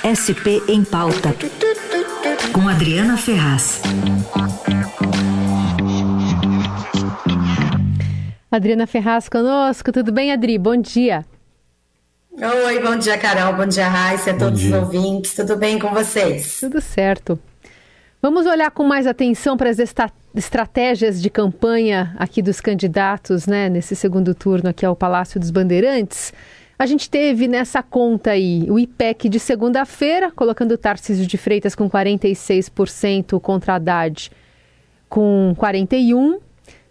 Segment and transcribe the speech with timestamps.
[0.00, 1.34] SP em Pauta,
[2.52, 3.82] com Adriana Ferraz.
[8.50, 10.56] Adriana Ferraz conosco, tudo bem, Adri?
[10.58, 11.24] Bom dia.
[12.32, 16.58] Oi, bom dia, Carol, bom dia, Raíssa, a todos os ouvintes, tudo bem com vocês?
[16.60, 17.38] Tudo certo.
[18.22, 19.78] Vamos olhar com mais atenção para as
[20.34, 26.32] estratégias de campanha aqui dos candidatos, né, nesse segundo turno aqui ao Palácio dos Bandeirantes.
[26.80, 31.74] A gente teve nessa conta aí o IPEC de segunda-feira, colocando o Tarcísio de Freitas
[31.74, 34.32] com 46% contra Haddad
[35.06, 36.38] com 41%.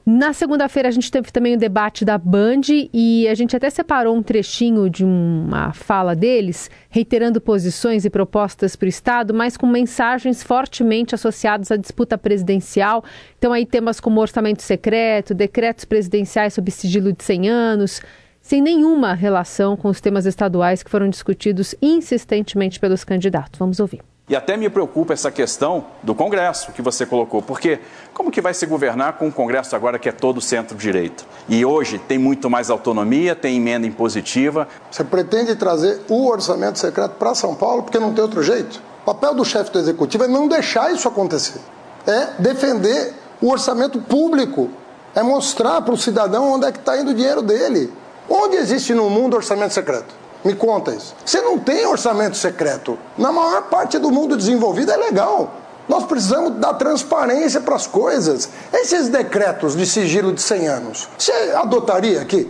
[0.05, 2.61] Na segunda-feira a gente teve também o debate da Band
[2.93, 8.75] e a gente até separou um trechinho de uma fala deles, reiterando posições e propostas
[8.75, 13.03] para o Estado, mas com mensagens fortemente associadas à disputa presidencial.
[13.39, 18.01] Então aí temas como orçamento secreto, decretos presidenciais sob sigilo de 100 anos,
[18.41, 23.59] sem nenhuma relação com os temas estaduais que foram discutidos insistentemente pelos candidatos.
[23.59, 24.01] Vamos ouvir.
[24.29, 27.79] E até me preocupa essa questão do Congresso que você colocou, porque
[28.13, 31.23] como que vai se governar com um Congresso agora que é todo centro-direita?
[31.47, 34.67] E hoje tem muito mais autonomia, tem emenda impositiva.
[34.91, 38.79] Você pretende trazer o orçamento secreto para São Paulo porque não tem outro jeito?
[39.01, 41.59] O papel do chefe do executivo é não deixar isso acontecer,
[42.05, 44.69] é defender o orçamento público,
[45.15, 47.91] é mostrar para o cidadão onde é que está indo o dinheiro dele.
[48.29, 50.13] Onde existe no mundo orçamento secreto?
[50.43, 51.15] Me conta isso.
[51.25, 52.97] Você não tem orçamento secreto.
[53.17, 55.53] Na maior parte do mundo desenvolvido é legal.
[55.87, 58.47] Nós precisamos dar transparência para as coisas.
[58.71, 62.49] Esses decretos de sigilo de 100 anos, você adotaria aqui?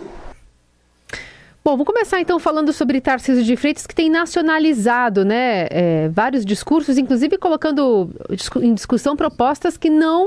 [1.62, 6.44] Bom, vamos começar então falando sobre Tarcísio de Freitas, que tem nacionalizado né, é, vários
[6.44, 8.10] discursos, inclusive colocando
[8.62, 10.26] em discussão propostas que não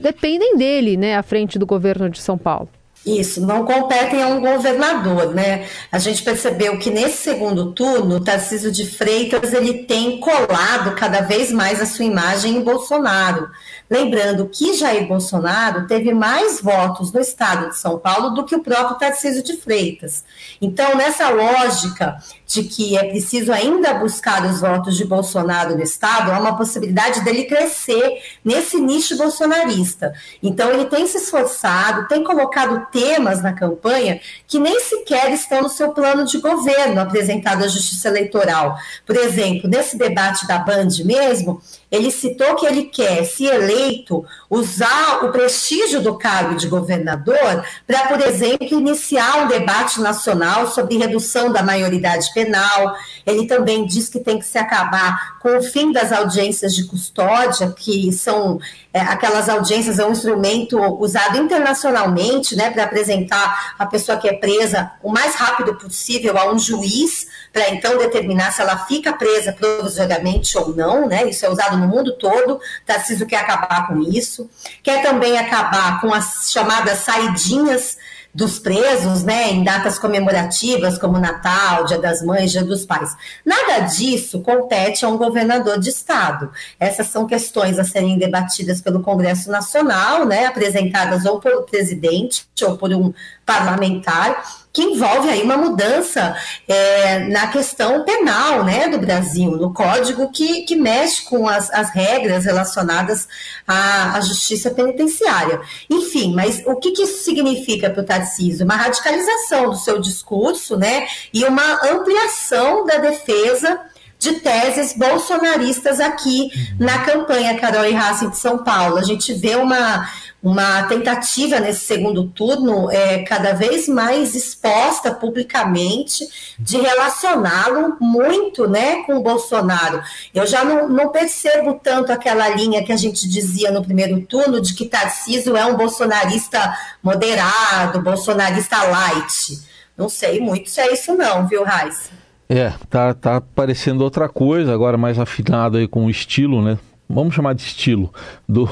[0.00, 2.68] dependem dele né, à frente do governo de São Paulo.
[3.06, 5.66] Isso, não competem a um governador, né?
[5.90, 11.50] A gente percebeu que nesse segundo turno, Tarcísio de Freitas ele tem colado cada vez
[11.50, 13.48] mais a sua imagem em Bolsonaro.
[13.88, 18.62] Lembrando que Jair Bolsonaro teve mais votos no estado de São Paulo do que o
[18.62, 20.24] próprio Tarcísio de Freitas.
[20.60, 26.30] Então, nessa lógica de que é preciso ainda buscar os votos de Bolsonaro no estado,
[26.30, 30.12] há uma possibilidade dele crescer nesse nicho bolsonarista.
[30.42, 35.68] Então, ele tem se esforçado, tem colocado temas na campanha que nem sequer estão no
[35.68, 38.76] seu plano de governo apresentado à Justiça Eleitoral.
[39.06, 41.60] Por exemplo, nesse debate da Band mesmo,
[41.90, 48.06] ele citou que ele quer, se eleito, usar o prestígio do cargo de governador para,
[48.08, 52.94] por exemplo, iniciar um debate nacional sobre redução da maioridade penal.
[53.26, 57.70] Ele também diz que tem que se acabar com o fim das audiências de custódia,
[57.70, 58.60] que são
[58.92, 64.92] é, aquelas audiências, é um instrumento usado internacionalmente né, apresentar a pessoa que é presa
[65.02, 70.56] o mais rápido possível a um juiz para então determinar se ela fica presa provisoriamente
[70.56, 71.28] ou não, né?
[71.28, 72.60] Isso é usado no mundo todo.
[72.84, 74.48] Tarcísio quer acabar com isso.
[74.82, 77.96] Quer também acabar com as chamadas saidinhas
[78.34, 83.16] dos presos, né, em datas comemorativas como Natal, Dia das Mães, Dia dos Pais.
[83.44, 86.50] Nada disso compete a um governador de estado.
[86.78, 92.76] Essas são questões a serem debatidas pelo Congresso Nacional, né, apresentadas ou pelo presidente ou
[92.76, 93.12] por um
[93.44, 96.36] parlamentar que envolve aí uma mudança
[96.68, 101.90] é, na questão penal né, do Brasil, no código que, que mexe com as, as
[101.90, 103.26] regras relacionadas
[103.66, 105.60] à, à, justiça penitenciária.
[105.90, 108.64] Enfim, mas o que, que isso significa para o Tarcísio?
[108.64, 113.80] Uma radicalização do seu discurso né, e uma ampliação da defesa
[114.18, 118.98] de teses bolsonaristas aqui na campanha Carol e Racing de São Paulo.
[118.98, 120.10] A gente vê uma,
[120.42, 126.26] uma tentativa nesse segundo turno é, cada vez mais exposta publicamente
[126.58, 130.02] de relacioná-lo muito né, com o Bolsonaro.
[130.34, 134.60] Eu já não, não, percebo tanto aquela linha que a gente dizia no primeiro turno
[134.60, 139.60] de que Tarcísio é um bolsonarista moderado, bolsonarista light.
[139.96, 142.27] Não sei muito se é isso não, viu, Raíssa?
[142.48, 146.78] É, tá, tá parecendo outra coisa, agora mais afinado aí com o estilo, né?
[147.06, 148.10] Vamos chamar de estilo
[148.48, 148.66] do,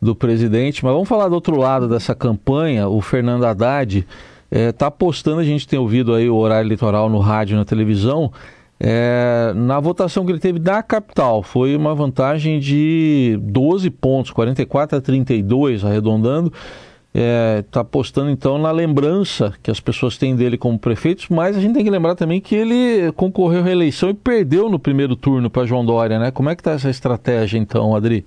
[0.00, 2.88] do presidente, mas vamos falar do outro lado dessa campanha.
[2.88, 4.06] O Fernando Haddad está
[4.50, 7.64] é, tá apostando, a gente tem ouvido aí o horário eleitoral no rádio e na
[7.64, 8.30] televisão,
[8.78, 11.42] é, na votação que ele teve da capital.
[11.42, 16.52] Foi uma vantagem de 12 pontos, 44 a 32, arredondando
[17.14, 21.56] está é, tá apostando então na lembrança que as pessoas têm dele como prefeito, mas
[21.56, 25.14] a gente tem que lembrar também que ele concorreu à reeleição e perdeu no primeiro
[25.14, 26.32] turno para João Dória, né?
[26.32, 28.26] Como é que está essa estratégia então, Adri?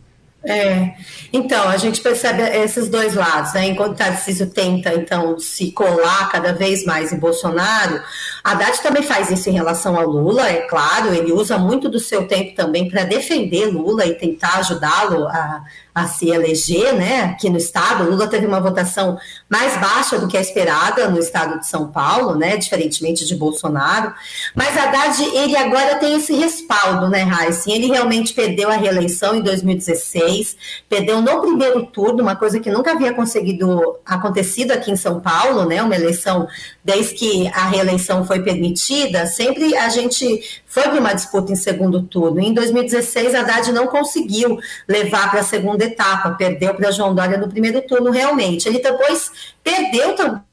[0.50, 0.94] É,
[1.34, 3.68] então, a gente percebe esses dois lados, né?
[3.68, 8.02] Enquanto Tarcísio tenta, então, se colar cada vez mais em Bolsonaro,
[8.42, 12.30] Haddad também faz isso em relação ao Lula, é claro, ele usa muito do seu
[12.30, 15.64] tempo também para defender Lula e tentar ajudá-lo a
[15.98, 18.08] a se eleger, né, aqui no estado.
[18.08, 19.18] Lula teve uma votação
[19.50, 24.14] mais baixa do que a esperada no estado de São Paulo, né, diferentemente de Bolsonaro.
[24.54, 27.72] Mas Haddad, ele agora tem esse respaldo, né, Raíssa?
[27.72, 30.56] Ele realmente perdeu a reeleição em 2016,
[30.88, 35.66] perdeu no primeiro turno, uma coisa que nunca havia conseguido acontecido aqui em São Paulo,
[35.66, 36.48] né, uma eleição
[36.84, 42.04] desde que a reeleição foi permitida, sempre a gente foi para uma disputa em segundo
[42.04, 42.40] turno.
[42.40, 47.50] Em 2016, Haddad não conseguiu levar para a segunda etapa, perdeu para João Dória no
[47.50, 48.68] primeiro turno, realmente.
[48.68, 49.32] Ele depois
[49.64, 50.47] perdeu também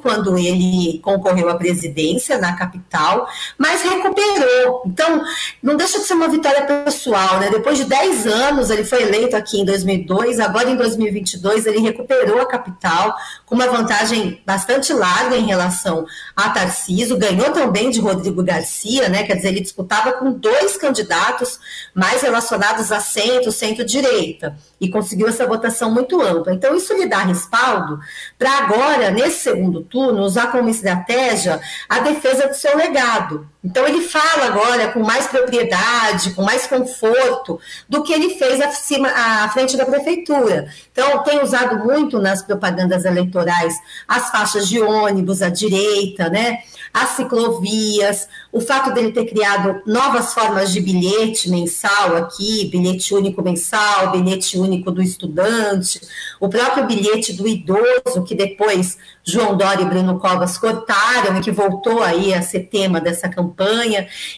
[0.00, 4.82] quando ele concorreu à presidência na capital, mas recuperou.
[4.86, 5.22] Então,
[5.62, 7.50] não deixa de ser uma vitória pessoal, né?
[7.50, 12.40] Depois de 10 anos, ele foi eleito aqui em 2002, agora em 2022 ele recuperou
[12.40, 13.14] a capital
[13.46, 19.22] com uma vantagem bastante larga em relação a Tarciso, ganhou também de Rodrigo Garcia, né?
[19.24, 21.58] Quer dizer, ele disputava com dois candidatos
[21.94, 26.52] mais relacionados a centro, centro-direita, e conseguiu essa votação muito ampla.
[26.52, 28.00] Então, isso lhe dá respaldo
[28.38, 33.48] para agora, nesse segundo segundo turno, usar como estratégia a defesa do seu legado.
[33.62, 39.08] Então, ele fala agora com mais propriedade, com mais conforto do que ele fez acima,
[39.08, 40.68] à frente da prefeitura.
[40.90, 43.74] Então, tem usado muito nas propagandas eleitorais
[44.08, 46.60] as faixas de ônibus à direita, né?
[46.92, 53.42] as ciclovias, o fato dele ter criado novas formas de bilhete mensal aqui, bilhete único
[53.42, 56.00] mensal, bilhete único do estudante,
[56.40, 61.52] o próprio bilhete do idoso, que depois João Dória e Bruno Covas cortaram e que
[61.52, 63.49] voltou aí a ser tema dessa campanha.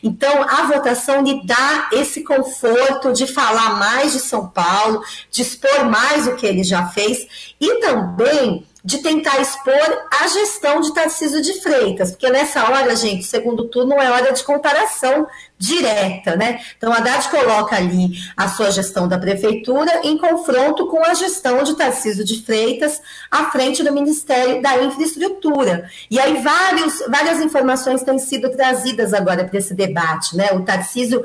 [0.03, 5.85] Então, a votação lhe dá esse conforto de falar mais de São Paulo, de expor
[5.85, 11.41] mais o que ele já fez e também de tentar expor a gestão de Tarcísio
[11.41, 15.27] de Freitas, porque nessa hora, gente, segundo turno é hora de comparação
[15.57, 16.61] direta, né?
[16.77, 21.63] Então, a Haddad coloca ali a sua gestão da prefeitura em confronto com a gestão
[21.63, 23.01] de Tarcísio de Freitas
[23.31, 25.89] à frente do Ministério da Infraestrutura.
[26.11, 30.49] E aí vários, várias informações têm sido trazidas agora para esse debate, né?
[30.53, 31.23] O Tarcísio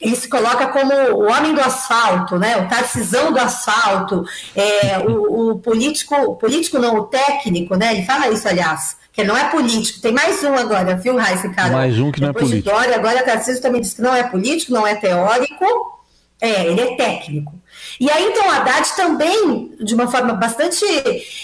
[0.00, 2.56] ele se coloca como o homem do asfalto, né?
[2.56, 4.24] o tarcisão do asfalto,
[4.54, 7.94] é, o, o, político, o político não, o técnico, né?
[7.94, 10.00] ele fala isso, aliás, que não é político.
[10.00, 11.72] Tem mais um agora, viu, Raíssa, cara?
[11.72, 12.62] Mais um que não é político.
[12.62, 15.64] De Dória, agora Tarcísio também disse que não é político, não é teórico,
[16.40, 17.52] é, ele é técnico.
[18.00, 20.84] E aí, então, Haddad também, de uma forma bastante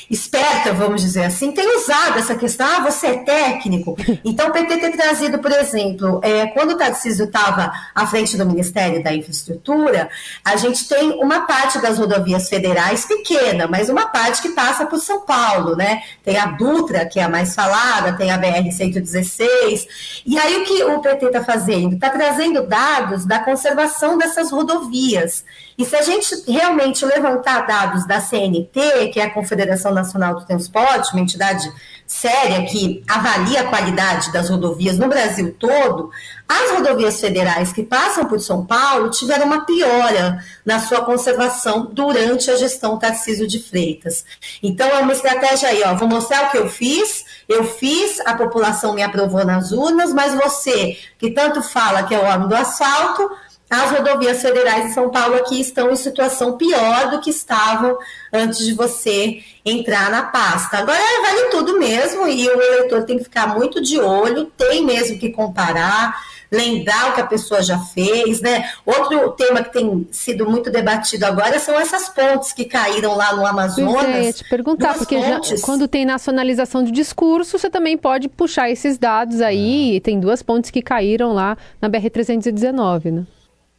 [0.08, 3.96] esperta, vamos dizer assim, tem usado essa questão, ah, você é técnico.
[4.24, 8.46] Então, o PT tem trazido, por exemplo, é, quando o Tarcísio estava à frente do
[8.46, 10.08] Ministério da Infraestrutura,
[10.44, 14.98] a gente tem uma parte das rodovias federais pequena, mas uma parte que passa por
[14.98, 16.02] São Paulo, né?
[16.22, 20.22] Tem a Dutra, que é a mais falada, tem a BR-116.
[20.24, 21.94] E aí, o que o PT está fazendo?
[21.94, 25.44] Está trazendo dados da conservação dessas rodovias.
[25.76, 30.46] E se a gente realmente levantar dados da CNT, que é a Confederação Nacional do
[30.46, 31.72] Transporte, uma entidade
[32.06, 36.10] séria que avalia a qualidade das rodovias no Brasil todo,
[36.48, 42.50] as rodovias federais que passam por São Paulo tiveram uma piora na sua conservação durante
[42.50, 44.24] a gestão Tarcísio de Freitas.
[44.62, 48.34] Então, é uma estratégia aí, ó, vou mostrar o que eu fiz, eu fiz, a
[48.34, 52.54] população me aprovou nas urnas, mas você, que tanto fala que é o homem do
[52.54, 53.30] asfalto,
[53.70, 57.96] as rodovias federais de São Paulo aqui estão em situação pior do que estavam
[58.32, 60.78] antes de você entrar na pasta.
[60.78, 65.18] Agora vale tudo mesmo e o eleitor tem que ficar muito de olho, tem mesmo
[65.18, 66.14] que comparar,
[66.52, 68.70] lembrar o que a pessoa já fez, né?
[68.84, 73.46] Outro tema que tem sido muito debatido agora são essas pontes que caíram lá no
[73.46, 73.94] Amazonas.
[73.94, 78.70] Pois é, te perguntar, porque já, quando tem nacionalização de discurso, você também pode puxar
[78.70, 83.24] esses dados aí, tem duas pontes que caíram lá na BR-319, né?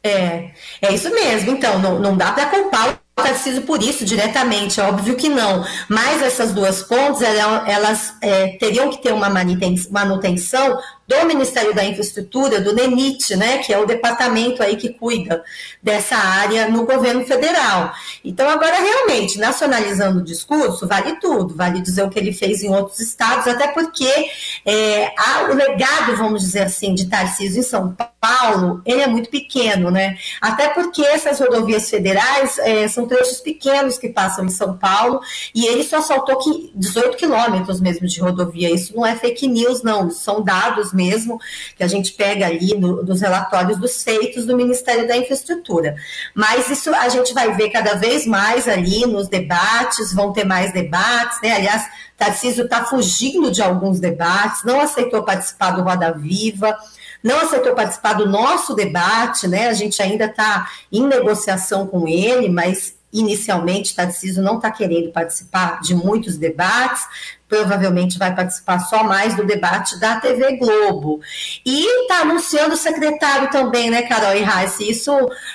[0.05, 0.51] É,
[0.83, 1.51] é isso mesmo.
[1.51, 5.65] Então, não, não dá para culpar o Tarcísio por isso diretamente, é óbvio que não.
[5.89, 11.85] Mas essas duas pontes, elas, elas é, teriam que ter uma manutenção do Ministério da
[11.85, 15.43] Infraestrutura, do NENIT, né, que é o departamento aí que cuida
[15.81, 17.93] dessa área no governo federal.
[18.23, 22.73] Então, agora, realmente, nacionalizando o discurso, vale tudo, vale dizer o que ele fez em
[22.73, 24.11] outros estados, até porque
[24.65, 25.13] é,
[25.49, 30.17] o legado, vamos dizer assim, de Tarcísio em São Paulo, ele é muito pequeno, né?
[30.41, 35.19] Até porque essas rodovias federais é, são trechos pequenos que passam em São Paulo
[35.53, 36.39] e ele só saltou
[36.73, 38.73] 18 quilômetros mesmo de rodovia.
[38.73, 41.39] Isso não é fake news, não, são dados mesmo,
[41.75, 45.95] que a gente pega ali no, dos relatórios dos feitos do Ministério da Infraestrutura.
[46.33, 50.71] Mas isso a gente vai ver cada vez mais ali nos debates, vão ter mais
[50.73, 51.51] debates, né?
[51.51, 51.85] Aliás,
[52.17, 56.77] Tarcísio está fugindo de alguns debates, não aceitou participar do Roda Viva,
[57.21, 59.67] não aceitou participar do nosso debate, né?
[59.67, 65.79] A gente ainda está em negociação com ele, mas inicialmente Tarcísio não está querendo participar
[65.81, 67.05] de muitos debates,
[67.47, 71.21] provavelmente vai participar só mais do debate da TV Globo.
[71.65, 74.83] E está anunciando o secretário também, né, Carol e Raíssa?
[74.83, 75.11] Isso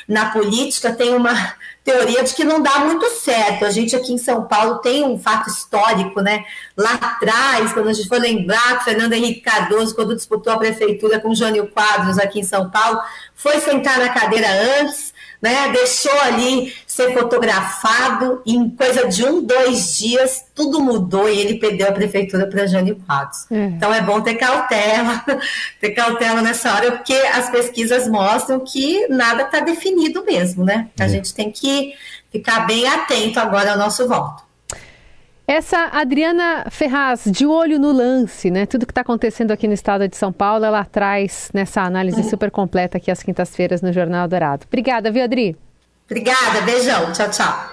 [0.08, 1.34] na política tem uma
[1.82, 3.64] teoria de que não dá muito certo.
[3.64, 6.44] A gente aqui em São Paulo tem um fato histórico, né?
[6.76, 11.34] Lá atrás, quando a gente foi lembrar Fernando Henrique Cardoso, quando disputou a prefeitura com
[11.34, 13.00] Jânio Quadros aqui em São Paulo,
[13.34, 14.48] foi sentar na cadeira
[14.80, 15.70] antes, né?
[15.72, 21.88] Deixou ali ser fotografado em coisa de um, dois dias tudo mudou e ele perdeu
[21.88, 23.50] a prefeitura para Jânio Quadros.
[23.50, 23.64] É.
[23.64, 25.24] Então é bom ter cautela,
[25.80, 30.88] ter cautela nessa hora, porque as pesquisas mostram que nada está definido mesmo, né?
[30.98, 31.08] A é.
[31.08, 31.94] gente tem que
[32.30, 34.42] ficar bem atento agora ao nosso voto.
[35.46, 38.66] Essa Adriana Ferraz, de olho no lance, né?
[38.66, 42.50] Tudo que está acontecendo aqui no estado de São Paulo, ela traz nessa análise super
[42.50, 44.64] completa aqui às quintas-feiras no Jornal Dourado.
[44.68, 45.56] Obrigada, viu, Adri?
[46.10, 47.12] Obrigada, beijão.
[47.12, 47.70] Tchau, tchau.